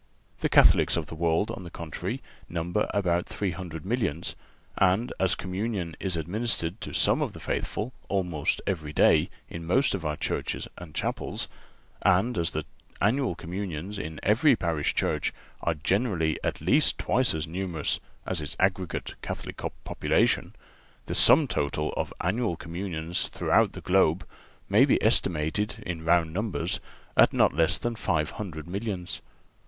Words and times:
The 0.39 0.49
Catholics 0.49 0.97
of 0.97 1.05
the 1.05 1.13
world, 1.15 1.51
on 1.51 1.63
the 1.63 1.69
contrary, 1.69 2.23
number 2.49 2.89
about 2.91 3.27
three 3.27 3.51
hundred 3.51 3.85
millions; 3.85 4.35
and 4.79 5.13
as 5.19 5.35
communion 5.35 5.95
is 5.99 6.17
administered 6.17 6.81
to 6.81 6.91
some 6.91 7.21
of 7.21 7.33
the 7.33 7.39
faithful 7.39 7.93
almost 8.09 8.61
every 8.65 8.93
day 8.93 9.29
in 9.47 9.63
most 9.63 9.93
of 9.93 10.03
our 10.03 10.15
churches 10.17 10.67
and 10.75 10.95
chapels, 10.95 11.47
and 12.01 12.35
as 12.35 12.49
the 12.49 12.65
annual 12.99 13.35
communions 13.35 13.99
in 13.99 14.19
every 14.23 14.55
parish 14.55 14.95
church 14.95 15.31
are 15.61 15.75
generally 15.75 16.39
at 16.43 16.61
least 16.61 16.97
twice 16.97 17.35
as 17.35 17.45
numerous 17.47 17.99
as 18.25 18.41
its 18.41 18.57
aggregate 18.59 19.13
Catholic 19.21 19.61
population, 19.83 20.55
the 21.05 21.13
sum 21.13 21.47
total 21.47 21.93
of 21.93 22.11
annual 22.19 22.55
communions 22.55 23.27
throughout 23.27 23.73
the 23.73 23.81
globe 23.81 24.27
may 24.67 24.83
be 24.83 24.97
estimated 25.03 25.77
in 25.85 26.03
round 26.03 26.33
numbers 26.33 26.79
at 27.15 27.33
not 27.33 27.53
less 27.53 27.77
than 27.77 27.93
five 27.95 28.31
hundred 28.31 28.67
millions. 28.67 29.21